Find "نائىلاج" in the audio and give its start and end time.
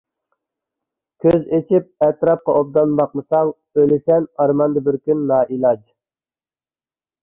5.35-5.83